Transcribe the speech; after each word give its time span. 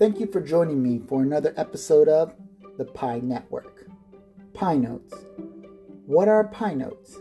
Thank 0.00 0.18
you 0.18 0.26
for 0.28 0.40
joining 0.40 0.82
me 0.82 0.98
for 1.06 1.20
another 1.20 1.52
episode 1.58 2.08
of 2.08 2.32
the 2.78 2.86
Pi 2.86 3.18
Network. 3.18 3.84
Pi 4.54 4.76
nodes. 4.76 5.12
What 6.06 6.26
are 6.26 6.44
Pi 6.44 6.72
nodes? 6.72 7.18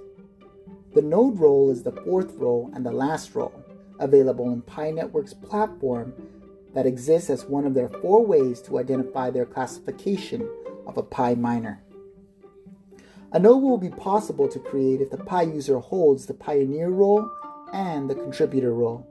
The 0.96 1.02
node 1.02 1.38
role 1.38 1.71
is 1.71 1.84
the 1.84 1.92
fourth 1.92 2.36
role 2.36 2.71
and 2.73 2.86
the 2.86 2.94
last 2.94 3.36
role 3.36 3.66
available 4.00 4.50
in 4.54 4.62
Pi 4.62 4.92
Network's 4.92 5.34
platform 5.34 6.14
that 6.73 6.86
exists 6.86 7.30
as 7.30 7.44
one 7.44 7.66
of 7.66 7.73
their 7.73 7.89
four 7.89 8.26
ways 8.26 8.62
to 8.62 8.80
identify 8.80 9.30
their 9.30 9.46
classification 9.46 10.50
of 10.88 10.96
a 10.96 11.04
Pi 11.04 11.36
miner. 11.36 11.84
A 13.34 13.39
node 13.39 13.61
will 13.61 13.77
be 13.77 13.89
possible 13.89 14.48
to 14.48 14.57
create 14.57 15.02
if 15.02 15.09
the 15.09 15.18
Pi 15.18 15.41
user 15.41 15.80
holds 15.80 16.27
the 16.27 16.34
pioneer 16.34 16.91
role 16.91 17.30
and 17.73 18.09
the 18.09 18.16
contributor 18.16 18.73
role. 18.73 19.05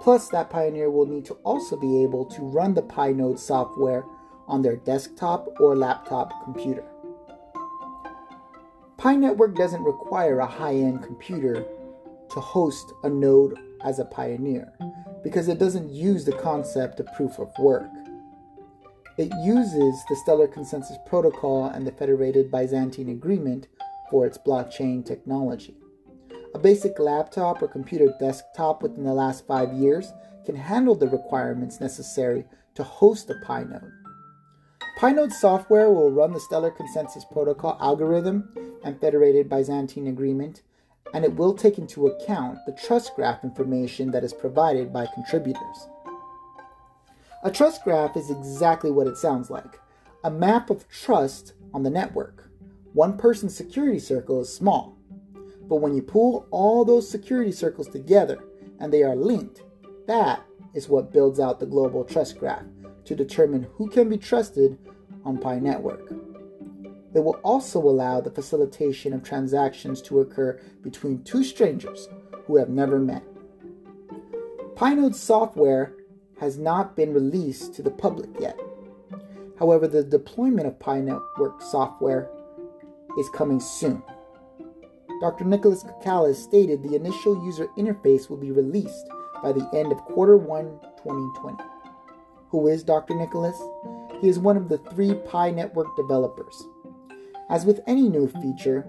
Plus, 0.00 0.28
that 0.28 0.50
pioneer 0.50 0.90
will 0.90 1.06
need 1.06 1.24
to 1.26 1.34
also 1.44 1.76
be 1.76 2.02
able 2.02 2.24
to 2.26 2.42
run 2.42 2.74
the 2.74 2.82
Pi 2.82 3.12
node 3.12 3.38
software 3.38 4.04
on 4.46 4.62
their 4.62 4.76
desktop 4.76 5.48
or 5.60 5.76
laptop 5.76 6.32
computer. 6.44 6.84
Pi 8.96 9.14
Network 9.14 9.54
doesn't 9.54 9.84
require 9.84 10.40
a 10.40 10.46
high 10.46 10.74
end 10.74 11.02
computer 11.04 11.64
to 12.30 12.40
host 12.40 12.92
a 13.04 13.08
node 13.08 13.56
as 13.84 14.00
a 14.00 14.04
pioneer 14.04 14.72
because 15.22 15.48
it 15.48 15.58
doesn't 15.58 15.90
use 15.90 16.24
the 16.24 16.32
concept 16.32 16.98
of 16.98 17.06
proof 17.14 17.38
of 17.38 17.50
work. 17.58 17.88
It 19.16 19.32
uses 19.42 20.04
the 20.08 20.16
Stellar 20.16 20.48
Consensus 20.48 20.96
Protocol 21.06 21.66
and 21.66 21.86
the 21.86 21.92
Federated 21.92 22.50
Byzantine 22.50 23.08
Agreement 23.08 23.68
for 24.10 24.26
its 24.26 24.38
blockchain 24.38 25.04
technology. 25.04 25.76
A 26.54 26.58
basic 26.58 26.98
laptop 26.98 27.62
or 27.62 27.68
computer 27.68 28.14
desktop 28.18 28.82
within 28.82 29.04
the 29.04 29.12
last 29.12 29.46
five 29.46 29.72
years 29.72 30.12
can 30.46 30.56
handle 30.56 30.94
the 30.94 31.08
requirements 31.08 31.80
necessary 31.80 32.44
to 32.74 32.82
host 32.82 33.30
a 33.30 33.34
Pi 33.44 33.64
node. 33.64 33.92
Pi 34.98 35.12
node 35.12 35.32
software 35.32 35.90
will 35.90 36.10
run 36.10 36.32
the 36.32 36.40
Stellar 36.40 36.70
Consensus 36.70 37.24
Protocol 37.30 37.76
algorithm 37.80 38.48
and 38.82 39.00
Federated 39.00 39.48
Byzantine 39.48 40.06
Agreement 40.06 40.62
and 41.14 41.24
it 41.24 41.34
will 41.34 41.54
take 41.54 41.78
into 41.78 42.06
account 42.06 42.58
the 42.66 42.72
trust 42.72 43.14
graph 43.14 43.44
information 43.44 44.10
that 44.10 44.24
is 44.24 44.32
provided 44.32 44.92
by 44.92 45.06
contributors. 45.14 45.88
A 47.44 47.50
trust 47.50 47.84
graph 47.84 48.16
is 48.16 48.30
exactly 48.30 48.90
what 48.90 49.06
it 49.06 49.16
sounds 49.16 49.50
like 49.50 49.78
a 50.24 50.30
map 50.30 50.68
of 50.68 50.88
trust 50.88 51.52
on 51.72 51.84
the 51.84 51.90
network. 51.90 52.50
One 52.92 53.16
person's 53.16 53.56
security 53.56 54.00
circle 54.00 54.40
is 54.40 54.52
small, 54.52 54.97
but 55.68 55.76
when 55.76 55.94
you 55.94 56.02
pull 56.02 56.46
all 56.50 56.84
those 56.84 57.08
security 57.08 57.52
circles 57.52 57.88
together 57.88 58.38
and 58.80 58.92
they 58.92 59.02
are 59.02 59.16
linked, 59.16 59.62
that 60.06 60.42
is 60.74 60.88
what 60.88 61.12
builds 61.12 61.38
out 61.38 61.60
the 61.60 61.66
global 61.66 62.04
trust 62.04 62.38
graph 62.38 62.64
to 63.04 63.14
determine 63.14 63.66
who 63.74 63.88
can 63.88 64.08
be 64.08 64.16
trusted 64.16 64.78
on 65.24 65.38
Pi 65.38 65.58
Network. 65.58 66.12
It 67.14 67.20
will 67.20 67.40
also 67.42 67.80
allow 67.80 68.20
the 68.20 68.30
facilitation 68.30 69.12
of 69.12 69.22
transactions 69.22 70.00
to 70.02 70.20
occur 70.20 70.60
between 70.82 71.24
two 71.24 71.42
strangers 71.42 72.08
who 72.46 72.56
have 72.56 72.68
never 72.68 72.98
met. 72.98 73.24
Pinode 74.74 75.14
software 75.14 75.94
has 76.38 76.58
not 76.58 76.94
been 76.94 77.12
released 77.12 77.74
to 77.74 77.82
the 77.82 77.90
public 77.90 78.30
yet. 78.38 78.58
However, 79.58 79.88
the 79.88 80.04
deployment 80.04 80.68
of 80.68 80.78
Pi 80.78 81.00
Network 81.00 81.60
software 81.62 82.30
is 83.18 83.28
coming 83.30 83.58
soon. 83.58 84.02
Dr. 85.20 85.44
Nicholas 85.44 85.82
Kokkalis 85.82 86.36
stated 86.36 86.82
the 86.82 86.94
initial 86.94 87.44
user 87.44 87.68
interface 87.76 88.30
will 88.30 88.36
be 88.36 88.52
released 88.52 89.08
by 89.42 89.52
the 89.52 89.68
end 89.74 89.90
of 89.90 89.98
quarter 89.98 90.36
1 90.36 90.64
2020. 91.02 91.62
Who 92.50 92.68
is 92.68 92.84
Dr. 92.84 93.14
Nicholas? 93.16 93.60
He 94.20 94.28
is 94.28 94.38
one 94.38 94.56
of 94.56 94.68
the 94.68 94.78
three 94.78 95.14
Pi 95.14 95.50
Network 95.50 95.94
developers. 95.96 96.62
As 97.50 97.64
with 97.64 97.80
any 97.86 98.08
new 98.08 98.28
feature, 98.28 98.86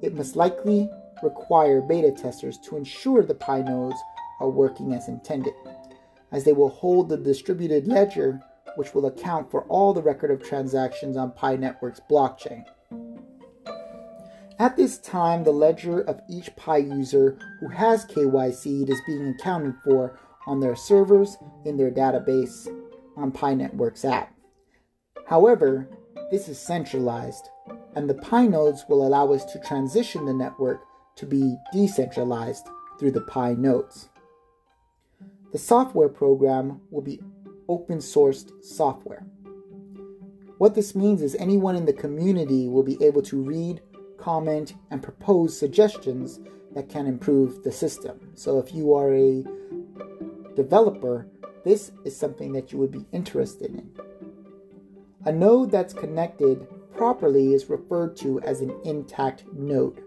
it 0.00 0.14
must 0.14 0.36
likely 0.36 0.88
require 1.22 1.80
beta 1.80 2.12
testers 2.12 2.58
to 2.58 2.76
ensure 2.76 3.24
the 3.24 3.34
Pi 3.34 3.62
nodes 3.62 3.98
are 4.40 4.50
working 4.50 4.92
as 4.92 5.08
intended, 5.08 5.54
as 6.30 6.44
they 6.44 6.52
will 6.52 6.68
hold 6.68 7.08
the 7.08 7.16
distributed 7.16 7.88
ledger 7.88 8.40
which 8.76 8.94
will 8.94 9.06
account 9.06 9.50
for 9.50 9.62
all 9.64 9.92
the 9.92 10.02
record 10.02 10.30
of 10.30 10.42
transactions 10.42 11.16
on 11.16 11.32
Pi 11.32 11.56
Network's 11.56 12.00
blockchain. 12.10 12.64
At 14.58 14.76
this 14.76 14.98
time, 14.98 15.42
the 15.42 15.52
ledger 15.52 16.00
of 16.00 16.20
each 16.30 16.54
Pi 16.54 16.76
user 16.76 17.36
who 17.60 17.68
has 17.68 18.04
KYC 18.06 18.88
is 18.88 19.00
being 19.06 19.28
accounted 19.28 19.74
for 19.82 20.18
on 20.46 20.60
their 20.60 20.76
servers 20.76 21.36
in 21.64 21.76
their 21.76 21.90
database 21.90 22.68
on 23.16 23.32
Pi 23.32 23.54
Network's 23.54 24.04
app. 24.04 24.32
However, 25.26 25.88
this 26.30 26.48
is 26.48 26.58
centralized 26.58 27.48
and 27.96 28.08
the 28.08 28.14
Pi 28.14 28.46
nodes 28.46 28.84
will 28.88 29.06
allow 29.06 29.32
us 29.32 29.44
to 29.46 29.58
transition 29.60 30.24
the 30.24 30.34
network 30.34 30.84
to 31.16 31.26
be 31.26 31.56
decentralized 31.72 32.66
through 32.98 33.12
the 33.12 33.22
Pi 33.22 33.54
nodes. 33.54 34.08
The 35.52 35.58
software 35.58 36.08
program 36.08 36.80
will 36.90 37.02
be 37.02 37.20
open 37.68 37.98
sourced 37.98 38.50
software. 38.62 39.24
What 40.58 40.74
this 40.74 40.94
means 40.94 41.22
is 41.22 41.34
anyone 41.36 41.76
in 41.76 41.86
the 41.86 41.92
community 41.92 42.68
will 42.68 42.82
be 42.82 43.02
able 43.02 43.22
to 43.22 43.42
read, 43.42 43.80
comment, 44.24 44.74
and 44.90 45.02
propose 45.02 45.58
suggestions 45.58 46.40
that 46.74 46.88
can 46.88 47.06
improve 47.06 47.62
the 47.62 47.70
system. 47.70 48.18
So 48.34 48.58
if 48.58 48.72
you 48.74 48.94
are 48.94 49.14
a 49.14 49.44
developer, 50.56 51.26
this 51.62 51.92
is 52.06 52.16
something 52.16 52.52
that 52.54 52.72
you 52.72 52.78
would 52.78 52.90
be 52.90 53.04
interested 53.12 53.74
in. 53.74 53.90
A 55.26 55.32
node 55.32 55.70
that's 55.70 55.92
connected 55.92 56.66
properly 56.96 57.52
is 57.52 57.68
referred 57.68 58.16
to 58.18 58.40
as 58.40 58.62
an 58.62 58.74
intact 58.84 59.44
node. 59.52 60.02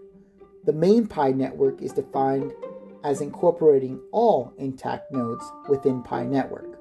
The 0.64 0.72
main 0.72 1.06
Pi 1.06 1.30
network 1.30 1.80
is 1.80 1.92
defined 1.92 2.52
as 3.04 3.20
incorporating 3.20 4.00
all 4.10 4.52
intact 4.58 5.12
nodes 5.12 5.44
within 5.68 6.02
Pi 6.02 6.24
network. 6.24 6.80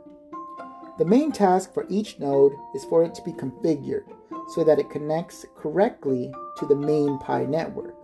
The 0.97 1.05
main 1.05 1.31
task 1.31 1.71
for 1.71 1.85
each 1.87 2.17
node 2.17 2.53
is 2.73 2.83
for 2.85 3.03
it 3.03 3.13
to 3.13 3.21
be 3.21 3.31
configured 3.31 4.16
so 4.50 4.63
that 4.63 4.80
it 4.80 4.90
connects 4.90 5.46
correctly 5.56 6.31
to 6.58 6.66
the 6.66 6.75
main 6.75 7.18
Pi 7.19 7.46
network. 7.46 7.96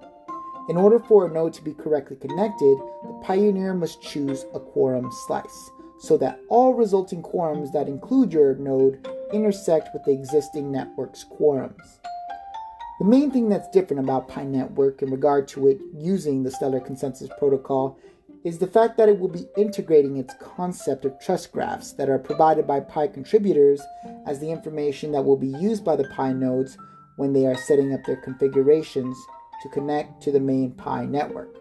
In 0.70 0.78
order 0.78 1.00
for 1.00 1.26
a 1.26 1.32
node 1.32 1.54
to 1.54 1.62
be 1.62 1.74
correctly 1.74 2.16
connected, 2.16 2.78
the 3.04 3.20
pioneer 3.24 3.74
must 3.74 4.02
choose 4.02 4.46
a 4.54 4.60
quorum 4.60 5.10
slice 5.26 5.72
so 6.00 6.18
that 6.18 6.40
all 6.50 6.74
resulting 6.74 7.22
quorums 7.22 7.72
that 7.72 7.88
include 7.88 8.34
your 8.34 8.56
node 8.56 9.08
intersect 9.34 9.90
with 9.94 10.04
the 10.06 10.12
existing 10.12 10.72
network's 10.72 11.26
quorums. 11.26 12.00
The 13.00 13.06
main 13.06 13.32
thing 13.32 13.50
that's 13.50 13.70
different 13.70 14.04
about 14.04 14.28
Pi 14.28 14.44
Network 14.44 15.02
in 15.02 15.10
regard 15.10 15.48
to 15.50 15.68
it 15.68 15.80
using 15.98 16.44
the 16.44 16.52
Stellar 16.52 16.80
Consensus 16.80 17.30
Protocol 17.40 17.98
is 18.44 18.58
the 18.58 18.68
fact 18.68 18.98
that 18.98 19.08
it 19.08 19.20
will 19.20 19.30
be 19.30 19.48
integrating 19.56 20.18
its 20.18 20.34
concept 20.40 21.06
of 21.06 21.18
trust 21.20 21.52
graphs 21.52 21.94
that 21.94 22.10
are 22.10 22.20
provided 22.20 22.68
by 22.68 22.80
Pi 22.80 23.08
contributors 23.08 23.82
as 24.26 24.40
the 24.40 24.52
information 24.52 25.12
that 25.14 25.24
will 25.24 25.38
be 25.38 25.48
used 25.48 25.86
by 25.86 25.96
the 25.96 26.08
Pi 26.10 26.34
nodes 26.34 26.78
when 27.16 27.32
they 27.32 27.46
are 27.46 27.56
setting 27.56 27.94
up 27.94 28.04
their 28.06 28.18
configurations 28.18 29.18
to 29.62 29.70
connect 29.70 30.22
to 30.24 30.32
the 30.32 30.40
main 30.40 30.72
Pi 30.72 31.06
network. 31.06 31.58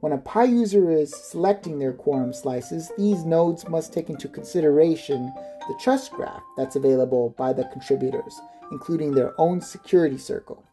When 0.00 0.12
a 0.12 0.18
Pi 0.18 0.44
user 0.44 0.90
is 0.90 1.14
selecting 1.14 1.78
their 1.78 1.92
quorum 1.92 2.32
slices, 2.32 2.90
these 2.96 3.24
nodes 3.24 3.68
must 3.68 3.92
take 3.92 4.08
into 4.08 4.28
consideration 4.28 5.32
the 5.68 5.78
trust 5.80 6.12
graph 6.12 6.42
that's 6.56 6.76
available 6.76 7.34
by 7.36 7.52
the 7.52 7.64
contributors, 7.64 8.40
including 8.70 9.14
their 9.14 9.38
own 9.38 9.60
security 9.60 10.18
circle. 10.18 10.64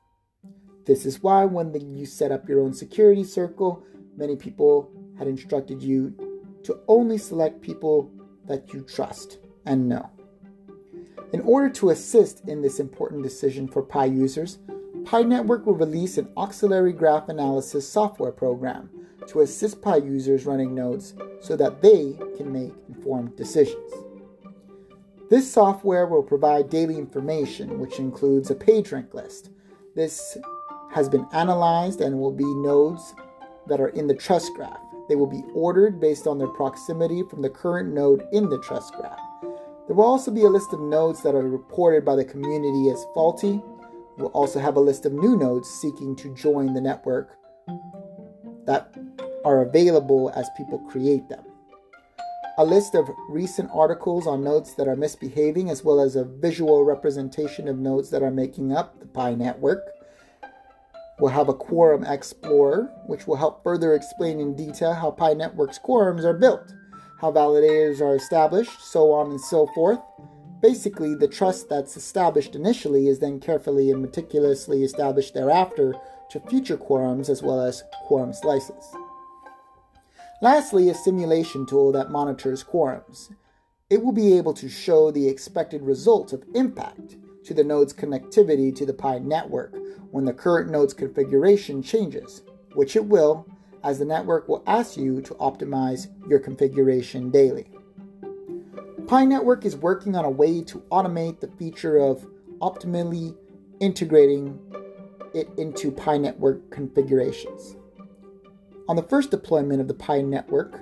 This 0.86 1.06
is 1.06 1.24
why, 1.24 1.46
when 1.46 1.74
you 1.98 2.06
set 2.06 2.32
up 2.32 2.48
your 2.48 2.62
own 2.62 2.74
security 2.74 3.24
circle, 3.24 3.84
many 4.16 4.36
people 4.36 4.92
had 5.18 5.28
instructed 5.28 5.82
you 5.82 6.14
to 6.64 6.80
only 6.88 7.18
select 7.18 7.62
people 7.62 8.12
that 8.46 8.74
you 8.74 8.82
trust 8.82 9.40
and 9.66 9.88
know. 9.88 10.10
In 11.32 11.42
order 11.42 11.70
to 11.70 11.90
assist 11.90 12.48
in 12.48 12.62
this 12.62 12.80
important 12.80 13.24
decision 13.24 13.68
for 13.68 13.82
Pi 13.82 14.06
users, 14.06 14.60
Pi 15.06 15.24
Network 15.24 15.66
will 15.66 15.74
release 15.74 16.18
an 16.18 16.30
auxiliary 16.38 16.94
graph 16.94 17.28
analysis 17.28 17.88
software 17.88 18.32
program 18.32 18.90
to 19.28 19.42
assist 19.42 19.82
Pi 19.82 19.98
users 19.98 20.46
running 20.46 20.76
nodes 20.76 21.14
so 21.42 21.56
that 21.56 21.82
they 21.82 22.18
can 22.38 22.52
make 22.52 22.74
informed 22.88 23.36
decisions. 23.36 23.92
This 25.30 25.52
software 25.52 26.06
will 26.06 26.24
provide 26.24 26.70
daily 26.70 26.98
information, 26.98 27.80
which 27.80 27.98
includes 27.98 28.52
a 28.52 28.56
PageRank 28.56 29.14
list. 29.14 29.50
This 29.96 30.38
has 30.92 31.10
been 31.10 31.26
analyzed 31.34 32.02
and 32.02 32.20
will 32.20 32.32
be 32.32 32.46
nodes 32.46 33.16
that 33.68 33.82
are 33.82 33.90
in 33.90 34.08
the 34.08 34.16
trust 34.16 34.54
graph. 34.56 34.80
They 35.10 35.16
will 35.16 35.28
be 35.28 35.44
ordered 35.54 36.00
based 36.00 36.28
on 36.28 36.38
their 36.38 36.48
proximity 36.48 37.24
from 37.30 37.42
the 37.42 37.50
current 37.50 37.94
node 37.94 38.26
in 38.32 38.50
the 38.50 38.60
trust 38.60 38.94
graph. 38.96 39.20
There 39.88 39.96
will 39.96 40.06
also 40.06 40.32
be 40.32 40.44
a 40.44 40.50
list 40.50 40.72
of 40.72 40.80
nodes 40.80 41.22
that 41.24 41.36
are 41.36 41.48
reported 41.48 42.06
by 42.06 42.16
the 42.16 42.24
community 42.24 42.90
as 42.90 43.06
faulty. 43.14 43.62
We'll 44.18 44.28
also 44.28 44.60
have 44.60 44.78
a 44.78 44.80
list 44.80 45.06
of 45.06 45.12
new 45.12 45.36
nodes 45.36 45.68
seeking 45.70 46.16
to 46.18 46.34
join 46.36 46.74
the 46.74 46.80
network 46.82 47.36
that 48.66 48.94
are 49.44 49.64
available 49.64 50.32
as 50.36 50.50
people 50.56 50.80
create 50.80 51.28
them. 51.28 51.44
a 52.58 52.66
list 52.66 52.94
of 52.96 53.10
recent 53.30 53.70
articles 53.74 54.28
on 54.28 54.44
nodes 54.44 54.76
that 54.76 54.88
are 54.88 54.96
misbehaving, 54.96 55.70
as 55.70 55.84
well 55.84 56.00
as 56.00 56.16
a 56.16 56.24
visual 56.24 56.84
representation 56.84 57.68
of 57.68 57.80
nodes 57.80 58.10
that 58.12 58.22
are 58.22 58.32
making 58.32 58.72
up 58.72 59.00
the 59.00 59.08
Pi 59.08 59.34
network. 59.34 59.90
We'll 61.24 61.32
have 61.32 61.48
a 61.48 61.54
Quorum 61.54 62.04
Explorer, 62.04 62.92
which 63.08 63.28
will 63.28 63.38
help 63.38 63.64
further 63.64 63.96
explain 63.96 64.42
in 64.42 64.58
detail 64.58 64.94
how 64.94 65.12
Pi 65.12 65.34
Network's 65.34 65.80
quorums 65.80 66.26
are 66.26 66.34
built, 66.34 66.74
how 67.22 67.32
validators 67.32 68.02
are 68.02 68.18
established, 68.18 68.82
so 68.82 69.14
on 69.14 69.32
and 69.32 69.40
so 69.40 69.66
forth. 69.68 70.00
Basically, 70.62 71.16
the 71.16 71.30
trust 71.30 71.70
that's 71.70 71.96
established 71.96 72.56
initially 72.56 73.08
is 73.08 73.20
then 73.20 73.40
carefully 73.40 73.90
and 73.90 74.02
meticulously 74.02 74.84
established 74.84 75.34
thereafter 75.34 75.96
to 76.30 76.42
future 76.42 76.76
quorums 76.76 77.30
as 77.30 77.42
well 77.42 77.62
as 77.62 77.86
quorum 78.06 78.34
slices. 78.34 78.94
Lastly, 80.42 80.90
a 80.90 80.94
simulation 80.94 81.66
tool 81.66 81.94
that 81.94 82.12
monitors 82.12 82.66
quorums. 82.66 83.34
It 83.90 84.04
will 84.04 84.12
be 84.12 84.34
able 84.34 84.56
to 84.56 84.68
show 84.68 85.10
the 85.10 85.30
expected 85.30 85.84
result 85.84 86.34
of 86.34 86.44
impact 86.54 87.16
to 87.46 87.54
the 87.54 87.64
node's 87.64 87.94
connectivity 87.94 88.76
to 88.76 88.86
the 88.86 88.94
Pi 88.94 89.20
network 89.20 89.76
when 90.12 90.26
the 90.26 90.34
current 90.34 90.70
node's 90.70 90.94
configuration 90.94 91.82
changes, 91.82 92.44
which 92.74 92.96
it 92.96 93.06
will, 93.06 93.46
as 93.84 94.00
the 94.00 94.06
network 94.06 94.48
will 94.48 94.64
ask 94.66 94.96
you 94.96 95.22
to 95.22 95.34
optimize 95.36 96.08
your 96.30 96.40
configuration 96.40 97.30
daily. 97.30 97.70
Pi 99.08 99.26
Network 99.26 99.66
is 99.66 99.76
working 99.76 100.16
on 100.16 100.24
a 100.24 100.30
way 100.30 100.62
to 100.62 100.80
automate 100.92 101.40
the 101.42 101.50
feature 101.60 101.98
of 101.98 102.26
optimally 102.60 103.36
integrating 103.82 104.58
it 105.34 105.50
into 105.58 105.92
Pi 105.92 106.18
Network 106.18 106.72
configurations. 106.72 107.76
On 108.88 108.96
the 108.96 109.04
first 109.04 109.30
deployment 109.30 109.82
of 109.82 109.88
the 109.88 109.94
Pi 109.94 110.22
Network, 110.22 110.80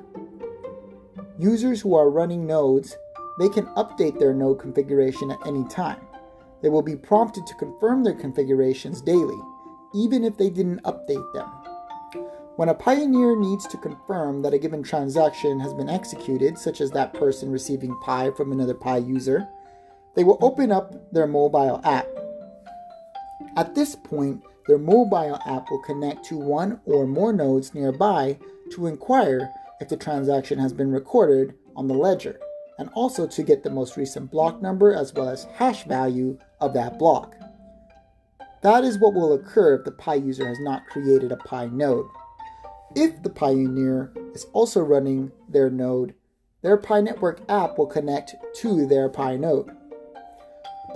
users 1.39 1.81
who 1.81 1.95
are 1.95 2.09
running 2.09 2.45
nodes, 2.45 2.95
they 3.39 3.49
can 3.49 3.65
update 3.77 4.19
their 4.19 4.33
node 4.33 4.59
configuration 4.59 5.31
at 5.31 5.47
any 5.47 5.67
time. 5.67 5.99
They 6.61 6.69
will 6.69 6.81
be 6.81 6.95
prompted 6.95 7.47
to 7.47 7.55
confirm 7.55 8.03
their 8.03 8.13
configurations 8.13 9.01
daily, 9.01 9.39
even 9.93 10.23
if 10.23 10.37
they 10.37 10.49
didn't 10.49 10.83
update 10.83 11.33
them. 11.33 11.49
When 12.57 12.69
a 12.69 12.75
pioneer 12.75 13.35
needs 13.35 13.65
to 13.67 13.77
confirm 13.77 14.41
that 14.43 14.53
a 14.53 14.59
given 14.59 14.83
transaction 14.83 15.59
has 15.59 15.73
been 15.73 15.89
executed, 15.89 16.57
such 16.57 16.81
as 16.81 16.91
that 16.91 17.13
person 17.13 17.51
receiving 17.51 17.97
Pi 18.01 18.29
from 18.31 18.51
another 18.51 18.75
Pi 18.75 18.97
user, 18.97 19.47
they 20.15 20.23
will 20.23 20.37
open 20.41 20.71
up 20.71 20.93
their 21.11 21.27
mobile 21.27 21.81
app. 21.83 22.07
At 23.55 23.73
this 23.73 23.95
point, 23.95 24.43
their 24.67 24.77
mobile 24.77 25.39
app 25.45 25.71
will 25.71 25.81
connect 25.81 26.25
to 26.25 26.37
one 26.37 26.79
or 26.85 27.07
more 27.07 27.33
nodes 27.33 27.73
nearby 27.73 28.37
to 28.73 28.87
inquire 28.87 29.49
if 29.79 29.89
the 29.89 29.97
transaction 29.97 30.59
has 30.59 30.73
been 30.73 30.91
recorded 30.91 31.55
on 31.75 31.87
the 31.87 31.95
ledger 31.95 32.39
and 32.77 32.89
also 32.93 33.25
to 33.27 33.43
get 33.43 33.63
the 33.63 33.69
most 33.69 33.97
recent 33.97 34.29
block 34.29 34.61
number 34.61 34.93
as 34.93 35.13
well 35.13 35.29
as 35.29 35.45
hash 35.55 35.83
value 35.85 36.37
of 36.61 36.73
that 36.73 36.97
block. 36.97 37.35
That 38.61 38.83
is 38.83 38.99
what 38.99 39.13
will 39.13 39.33
occur 39.33 39.75
if 39.75 39.85
the 39.85 39.91
Pi 39.91 40.15
user 40.15 40.47
has 40.47 40.59
not 40.59 40.85
created 40.87 41.31
a 41.31 41.37
Pi 41.37 41.65
node. 41.67 42.05
If 42.95 43.23
the 43.23 43.29
pioneer 43.29 44.11
is 44.35 44.45
also 44.53 44.81
running 44.81 45.31
their 45.47 45.69
node, 45.69 46.13
their 46.61 46.77
Pi 46.77 47.01
Network 47.01 47.41
app 47.49 47.77
will 47.77 47.87
connect 47.87 48.35
to 48.57 48.85
their 48.85 49.09
Pi 49.09 49.37
node. 49.37 49.71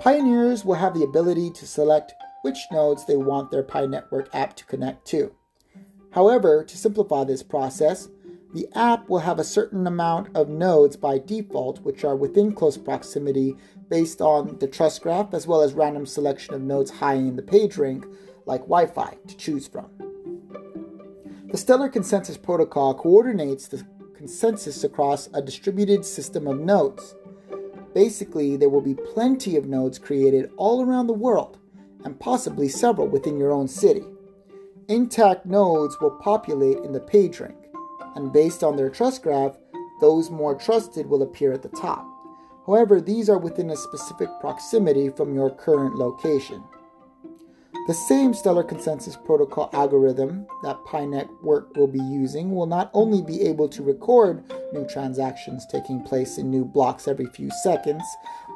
Pioneers 0.00 0.64
will 0.64 0.74
have 0.74 0.94
the 0.94 1.04
ability 1.04 1.50
to 1.52 1.66
select 1.66 2.12
which 2.42 2.58
nodes 2.70 3.06
they 3.06 3.16
want 3.16 3.50
their 3.50 3.62
Pi 3.62 3.86
Network 3.86 4.28
app 4.34 4.54
to 4.56 4.64
connect 4.66 5.06
to. 5.06 5.34
However, 6.10 6.62
to 6.64 6.78
simplify 6.78 7.24
this 7.24 7.42
process, 7.42 8.08
the 8.54 8.68
app 8.74 9.08
will 9.08 9.18
have 9.18 9.38
a 9.38 9.44
certain 9.44 9.86
amount 9.86 10.34
of 10.34 10.48
nodes 10.48 10.96
by 10.96 11.18
default, 11.18 11.80
which 11.80 12.04
are 12.04 12.16
within 12.16 12.52
close 12.52 12.78
proximity 12.78 13.56
based 13.88 14.20
on 14.20 14.58
the 14.58 14.66
trust 14.66 15.02
graph, 15.02 15.34
as 15.34 15.46
well 15.46 15.60
as 15.60 15.74
random 15.74 16.06
selection 16.06 16.54
of 16.54 16.62
nodes 16.62 16.90
high 16.90 17.14
in 17.14 17.36
the 17.36 17.42
page 17.42 17.76
rank, 17.76 18.06
like 18.46 18.62
Wi 18.62 18.86
Fi, 18.86 19.16
to 19.26 19.36
choose 19.36 19.66
from. 19.66 19.90
The 21.50 21.58
Stellar 21.58 21.88
Consensus 21.88 22.36
Protocol 22.36 22.94
coordinates 22.94 23.68
the 23.68 23.86
consensus 24.16 24.82
across 24.84 25.28
a 25.34 25.42
distributed 25.42 26.04
system 26.04 26.46
of 26.46 26.58
nodes. 26.58 27.14
Basically, 27.94 28.56
there 28.56 28.68
will 28.68 28.80
be 28.80 28.94
plenty 28.94 29.56
of 29.56 29.66
nodes 29.66 29.98
created 29.98 30.50
all 30.56 30.84
around 30.84 31.06
the 31.06 31.12
world, 31.12 31.58
and 32.04 32.18
possibly 32.18 32.68
several 32.68 33.08
within 33.08 33.38
your 33.38 33.52
own 33.52 33.68
city. 33.68 34.04
Intact 34.88 35.46
nodes 35.46 35.96
will 36.00 36.12
populate 36.12 36.78
in 36.78 36.92
the 36.92 37.00
page 37.00 37.40
rank 37.40 37.65
and 38.16 38.32
based 38.32 38.64
on 38.64 38.76
their 38.76 38.90
trust 38.90 39.22
graph, 39.22 39.56
those 40.00 40.30
more 40.30 40.54
trusted 40.54 41.06
will 41.06 41.22
appear 41.22 41.52
at 41.52 41.62
the 41.62 41.68
top. 41.68 42.06
However, 42.66 43.00
these 43.00 43.28
are 43.28 43.38
within 43.38 43.70
a 43.70 43.76
specific 43.76 44.28
proximity 44.40 45.08
from 45.08 45.34
your 45.34 45.50
current 45.50 45.94
location. 45.94 46.64
The 47.86 47.94
same 47.94 48.34
Stellar 48.34 48.64
Consensus 48.64 49.14
Protocol 49.14 49.70
algorithm 49.72 50.44
that 50.64 50.84
Pi 50.86 51.04
Network 51.04 51.76
will 51.76 51.86
be 51.86 52.00
using 52.00 52.50
will 52.50 52.66
not 52.66 52.90
only 52.92 53.22
be 53.22 53.42
able 53.42 53.68
to 53.68 53.82
record 53.84 54.42
new 54.72 54.84
transactions 54.88 55.64
taking 55.66 56.02
place 56.02 56.36
in 56.36 56.50
new 56.50 56.64
blocks 56.64 57.06
every 57.06 57.26
few 57.26 57.48
seconds, 57.62 58.02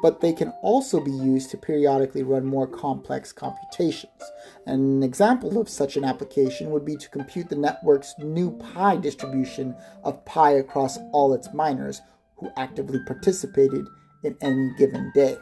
but 0.01 0.19
they 0.19 0.33
can 0.33 0.49
also 0.61 0.99
be 0.99 1.11
used 1.11 1.49
to 1.51 1.57
periodically 1.57 2.23
run 2.23 2.45
more 2.45 2.67
complex 2.67 3.31
computations. 3.31 4.21
An 4.65 5.01
example 5.01 5.61
of 5.61 5.69
such 5.69 5.95
an 5.95 6.03
application 6.03 6.69
would 6.71 6.83
be 6.83 6.97
to 6.97 7.07
compute 7.07 7.47
the 7.47 7.55
network's 7.55 8.13
new 8.19 8.51
pi 8.57 8.97
distribution 8.97 9.73
of 10.03 10.25
pi 10.25 10.51
across 10.51 10.97
all 11.13 11.33
its 11.33 11.53
miners 11.53 12.01
who 12.35 12.49
actively 12.57 12.99
participated 13.07 13.87
in 14.25 14.35
any 14.41 14.73
given 14.77 15.09
day. 15.15 15.37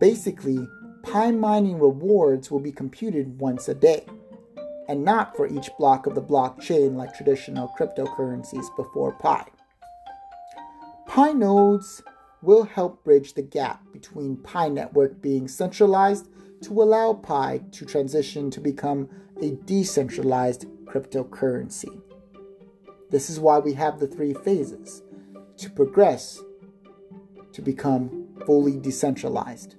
Basically, 0.00 0.58
Pi 1.02 1.30
mining 1.30 1.78
rewards 1.78 2.50
will 2.50 2.60
be 2.60 2.72
computed 2.72 3.40
once 3.40 3.68
a 3.68 3.74
day, 3.74 4.04
and 4.88 5.04
not 5.04 5.36
for 5.36 5.46
each 5.46 5.70
block 5.78 6.06
of 6.06 6.14
the 6.14 6.22
blockchain 6.22 6.96
like 6.96 7.14
traditional 7.14 7.72
cryptocurrencies 7.78 8.74
before 8.76 9.12
Pi. 9.12 9.46
Pi 11.06 11.32
nodes 11.32 12.02
will 12.42 12.64
help 12.64 13.02
bridge 13.04 13.34
the 13.34 13.42
gap 13.42 13.82
between 13.92 14.36
Pi 14.36 14.68
network 14.68 15.20
being 15.20 15.48
centralized 15.48 16.28
to 16.62 16.82
allow 16.82 17.14
Pi 17.14 17.62
to 17.72 17.84
transition 17.84 18.50
to 18.50 18.60
become 18.60 19.08
a 19.40 19.52
decentralized 19.64 20.66
cryptocurrency. 20.84 22.00
This 23.10 23.30
is 23.30 23.40
why 23.40 23.58
we 23.58 23.72
have 23.74 23.98
the 23.98 24.06
three 24.06 24.34
phases 24.34 25.02
to 25.56 25.70
progress 25.70 26.42
to 27.52 27.62
become 27.62 28.28
fully 28.44 28.78
decentralized. 28.78 29.77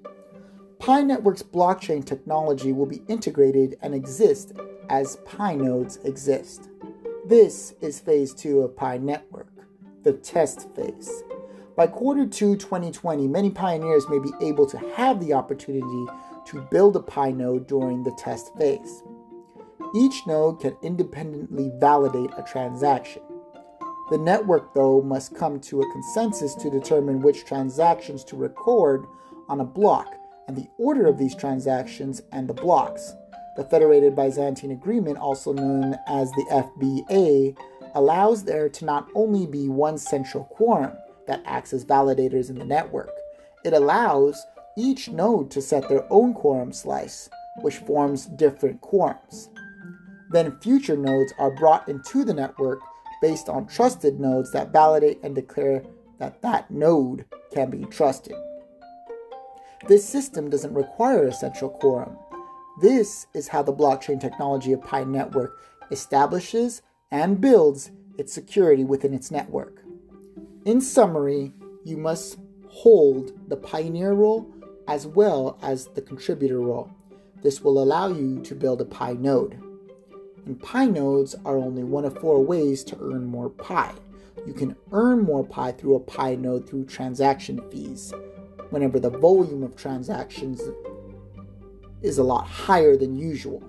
Pi 0.79 1.01
Network's 1.01 1.43
blockchain 1.43 2.05
technology 2.05 2.71
will 2.71 2.85
be 2.85 3.03
integrated 3.09 3.77
and 3.81 3.93
exist 3.93 4.53
as 4.89 5.17
Pi 5.25 5.53
nodes 5.53 5.97
exist. 6.05 6.69
This 7.25 7.73
is 7.81 7.99
phase 7.99 8.33
two 8.33 8.61
of 8.61 8.77
Pi 8.77 8.97
Network, 8.97 9.51
the 10.03 10.13
test 10.13 10.73
phase. 10.75 11.23
By 11.75 11.87
quarter 11.87 12.25
two 12.25 12.55
2020, 12.55 13.27
many 13.27 13.49
pioneers 13.49 14.07
may 14.07 14.19
be 14.19 14.31
able 14.41 14.65
to 14.67 14.77
have 14.95 15.19
the 15.19 15.33
opportunity 15.33 16.05
to 16.45 16.61
build 16.71 16.95
a 16.95 17.01
Pi 17.01 17.31
node 17.31 17.67
during 17.67 18.03
the 18.03 18.15
test 18.17 18.55
phase. 18.57 19.03
Each 19.93 20.25
node 20.25 20.61
can 20.61 20.77
independently 20.81 21.73
validate 21.75 22.31
a 22.37 22.43
transaction. 22.43 23.21
The 24.11 24.17
network, 24.17 24.73
though, 24.73 25.01
must 25.01 25.35
come 25.35 25.59
to 25.59 25.81
a 25.81 25.91
consensus 25.91 26.55
to 26.55 26.69
determine 26.69 27.19
which 27.19 27.43
transactions 27.43 28.23
to 28.25 28.37
record 28.37 29.05
on 29.49 29.59
a 29.59 29.65
block 29.65 30.15
and 30.49 30.57
the 30.57 30.67
order 30.79 31.05
of 31.05 31.19
these 31.19 31.35
transactions 31.35 32.23
and 32.31 32.49
the 32.49 32.53
blocks. 32.55 33.13
The 33.55 33.65
Federated 33.65 34.15
Byzantine 34.15 34.71
Agreement, 34.71 35.19
also 35.19 35.53
known 35.53 35.95
as 36.07 36.31
the 36.31 36.65
FBA, 36.75 37.55
allows 37.93 38.43
there 38.43 38.67
to 38.67 38.83
not 38.83 39.07
only 39.13 39.45
be 39.45 39.69
one 39.69 39.99
central 39.99 40.45
quorum 40.45 40.93
that 41.27 41.43
acts 41.45 41.71
as 41.71 41.85
validators 41.85 42.49
in 42.49 42.57
the 42.57 42.65
network, 42.65 43.11
it 43.63 43.73
allows 43.73 44.43
each 44.75 45.07
node 45.07 45.51
to 45.51 45.61
set 45.61 45.87
their 45.87 46.11
own 46.11 46.33
quorum 46.33 46.73
slice, 46.73 47.29
which 47.61 47.77
forms 47.77 48.25
different 48.25 48.81
quorums. 48.81 49.49
Then 50.31 50.59
future 50.61 50.97
nodes 50.97 51.31
are 51.37 51.55
brought 51.55 51.87
into 51.87 52.23
the 52.23 52.33
network 52.33 52.79
based 53.21 53.49
on 53.49 53.67
trusted 53.67 54.19
nodes 54.19 54.51
that 54.53 54.73
validate 54.73 55.19
and 55.21 55.35
declare 55.35 55.83
that 56.17 56.41
that 56.41 56.71
node 56.71 57.25
can 57.53 57.69
be 57.69 57.85
trusted. 57.85 58.35
This 59.87 60.07
system 60.07 60.49
doesn't 60.49 60.73
require 60.73 61.25
a 61.25 61.33
central 61.33 61.69
quorum. 61.69 62.17
This 62.81 63.27
is 63.33 63.47
how 63.47 63.63
the 63.63 63.73
blockchain 63.73 64.19
technology 64.19 64.73
of 64.73 64.83
Pi 64.83 65.05
Network 65.05 65.57
establishes 65.89 66.81
and 67.11 67.39
builds 67.39 67.91
its 68.17 68.33
security 68.33 68.83
within 68.83 69.13
its 69.13 69.31
network. 69.31 69.81
In 70.65 70.81
summary, 70.81 71.53
you 71.85 71.95
must 71.95 72.37
hold 72.67 73.31
the 73.49 73.55
pioneer 73.55 74.13
role 74.13 74.53
as 74.87 75.07
well 75.07 75.57
as 75.61 75.87
the 75.87 76.01
contributor 76.01 76.59
role. 76.59 76.91
This 77.41 77.61
will 77.61 77.81
allow 77.81 78.09
you 78.09 78.41
to 78.41 78.55
build 78.55 78.81
a 78.81 78.85
Pi 78.85 79.13
node. 79.13 79.57
And 80.45 80.61
Pi 80.61 80.85
nodes 80.85 81.35
are 81.45 81.57
only 81.57 81.85
one 81.85 82.03
of 82.03 82.19
four 82.19 82.43
ways 82.43 82.83
to 82.85 82.97
earn 82.99 83.25
more 83.25 83.49
Pi. 83.49 83.93
you 84.45 84.53
can 84.53 84.75
earn 84.91 85.21
more 85.21 85.45
Pi 85.45 85.71
through 85.71 85.95
a 85.95 85.99
Pi 85.99 86.35
node 86.35 86.69
through 86.69 86.85
transaction 86.85 87.61
fees 87.71 88.13
whenever 88.69 88.99
the 88.99 89.09
volume 89.09 89.63
of 89.63 89.75
transactions 89.75 90.61
is 92.01 92.17
a 92.17 92.23
lot 92.23 92.45
higher 92.45 92.95
than 92.95 93.15
usual. 93.15 93.59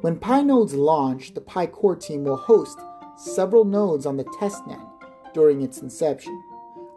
When 0.00 0.18
Pi 0.18 0.42
nodes 0.42 0.74
launch, 0.74 1.34
the 1.34 1.40
Pi 1.40 1.66
core 1.66 1.96
team 1.96 2.24
will 2.24 2.36
host 2.36 2.78
several 3.16 3.64
nodes 3.64 4.06
on 4.06 4.16
the 4.16 4.24
testnet 4.24 4.80
during 5.34 5.62
its 5.62 5.82
inception. 5.82 6.42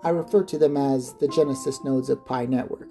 I 0.03 0.09
refer 0.09 0.43
to 0.43 0.57
them 0.57 0.77
as 0.77 1.13
the 1.15 1.27
Genesis 1.27 1.83
nodes 1.83 2.09
of 2.09 2.25
Pi 2.25 2.45
Network. 2.45 2.89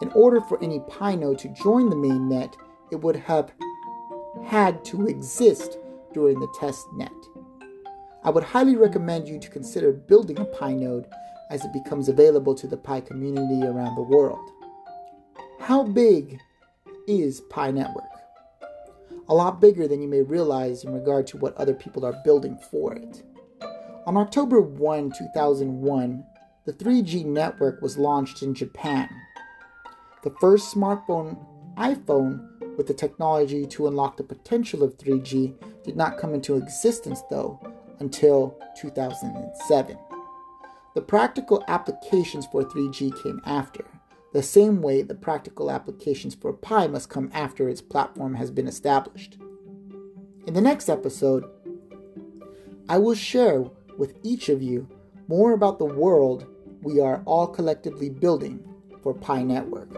In 0.00 0.10
order 0.10 0.40
for 0.40 0.62
any 0.62 0.80
Pi 0.88 1.14
node 1.14 1.38
to 1.40 1.48
join 1.48 1.90
the 1.90 1.96
main 1.96 2.28
net, 2.28 2.56
it 2.90 2.96
would 2.96 3.16
have 3.16 3.52
had 4.44 4.84
to 4.86 5.06
exist 5.06 5.78
during 6.12 6.38
the 6.38 6.52
test 6.58 6.86
net. 6.94 7.12
I 8.22 8.30
would 8.30 8.44
highly 8.44 8.76
recommend 8.76 9.28
you 9.28 9.38
to 9.38 9.50
consider 9.50 9.92
building 9.92 10.38
a 10.38 10.44
Pi 10.44 10.72
node 10.72 11.06
as 11.54 11.64
it 11.64 11.72
becomes 11.72 12.08
available 12.08 12.52
to 12.52 12.66
the 12.66 12.76
Pi 12.76 13.00
community 13.00 13.64
around 13.64 13.94
the 13.94 14.02
world. 14.02 14.50
How 15.60 15.84
big 15.84 16.40
is 17.06 17.42
Pi 17.42 17.70
Network? 17.70 18.04
A 19.28 19.34
lot 19.34 19.60
bigger 19.60 19.86
than 19.86 20.02
you 20.02 20.08
may 20.08 20.22
realize 20.22 20.82
in 20.82 20.92
regard 20.92 21.28
to 21.28 21.36
what 21.36 21.56
other 21.56 21.72
people 21.72 22.04
are 22.04 22.20
building 22.24 22.58
for 22.72 22.92
it. 22.92 23.22
On 24.04 24.16
October 24.16 24.60
1, 24.60 25.12
2001, 25.16 26.24
the 26.66 26.72
3G 26.72 27.24
network 27.24 27.80
was 27.80 27.96
launched 27.96 28.42
in 28.42 28.52
Japan. 28.52 29.08
The 30.24 30.34
first 30.40 30.74
smartphone, 30.74 31.38
iPhone, 31.76 32.48
with 32.76 32.88
the 32.88 32.94
technology 32.94 33.64
to 33.68 33.86
unlock 33.86 34.16
the 34.16 34.24
potential 34.24 34.82
of 34.82 34.98
3G 34.98 35.54
did 35.84 35.96
not 35.96 36.18
come 36.18 36.34
into 36.34 36.56
existence, 36.56 37.22
though, 37.30 37.60
until 38.00 38.58
2007. 38.76 39.96
The 40.94 41.02
practical 41.02 41.64
applications 41.66 42.46
for 42.46 42.62
3G 42.62 43.20
came 43.20 43.40
after, 43.44 43.84
the 44.32 44.44
same 44.44 44.80
way 44.80 45.02
the 45.02 45.16
practical 45.16 45.68
applications 45.68 46.36
for 46.36 46.52
Pi 46.52 46.86
must 46.86 47.08
come 47.08 47.30
after 47.34 47.68
its 47.68 47.80
platform 47.80 48.34
has 48.34 48.52
been 48.52 48.68
established. 48.68 49.36
In 50.46 50.54
the 50.54 50.60
next 50.60 50.88
episode, 50.88 51.50
I 52.88 52.98
will 52.98 53.16
share 53.16 53.64
with 53.98 54.14
each 54.22 54.48
of 54.48 54.62
you 54.62 54.88
more 55.26 55.52
about 55.52 55.80
the 55.80 55.84
world 55.84 56.46
we 56.82 57.00
are 57.00 57.22
all 57.24 57.48
collectively 57.48 58.08
building 58.08 58.62
for 59.02 59.14
Pi 59.14 59.42
Network. 59.42 59.88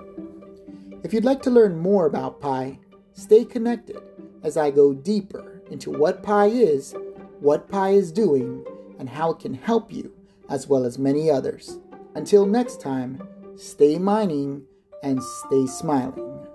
If 1.03 1.13
you'd 1.13 1.27
like 1.27 1.43
to 1.43 1.51
learn 1.51 1.77
more 1.77 2.07
about 2.07 2.41
Pi, 2.41 2.79
stay 3.13 3.45
connected 3.45 4.01
as 4.43 4.57
I 4.57 4.71
go 4.71 4.95
deeper 4.95 5.61
into 5.71 5.91
what 5.91 6.23
Pi 6.23 6.47
is, 6.47 6.95
what 7.41 7.69
Pi 7.69 7.91
is 7.91 8.13
doing, 8.13 8.65
and 8.99 9.11
how 9.11 9.33
it 9.33 9.41
can 9.41 9.53
help 9.53 9.93
you, 9.93 10.16
as 10.49 10.69
well 10.69 10.85
as 10.85 10.99
many 10.99 11.31
others. 11.31 11.79
Until 12.15 12.47
next 12.47 12.81
time, 12.81 13.27
stay 13.57 13.99
mining 13.99 14.63
and 15.03 15.23
stay 15.23 15.67
smiling. 15.67 16.47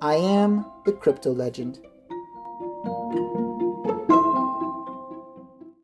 I 0.00 0.14
am 0.14 0.64
the 0.84 0.92
Crypto 0.92 1.32
Legend. 1.32 1.80